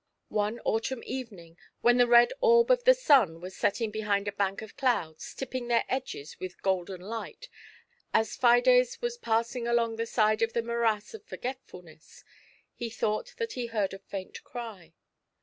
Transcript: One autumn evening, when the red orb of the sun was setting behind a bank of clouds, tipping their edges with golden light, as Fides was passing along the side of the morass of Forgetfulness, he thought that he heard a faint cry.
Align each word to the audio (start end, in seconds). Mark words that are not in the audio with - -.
One 0.29 0.59
autumn 0.61 1.03
evening, 1.05 1.59
when 1.81 1.97
the 1.97 2.07
red 2.07 2.33
orb 2.41 2.71
of 2.71 2.85
the 2.85 2.95
sun 2.95 3.39
was 3.39 3.55
setting 3.55 3.91
behind 3.91 4.27
a 4.27 4.31
bank 4.31 4.63
of 4.63 4.75
clouds, 4.75 5.31
tipping 5.35 5.67
their 5.67 5.85
edges 5.87 6.39
with 6.39 6.63
golden 6.63 7.01
light, 7.01 7.47
as 8.11 8.35
Fides 8.35 8.99
was 8.99 9.17
passing 9.19 9.67
along 9.67 9.97
the 9.97 10.07
side 10.07 10.41
of 10.41 10.53
the 10.53 10.63
morass 10.63 11.13
of 11.13 11.23
Forgetfulness, 11.25 12.23
he 12.73 12.89
thought 12.89 13.35
that 13.37 13.53
he 13.53 13.67
heard 13.67 13.93
a 13.93 13.99
faint 13.99 14.43
cry. 14.43 14.95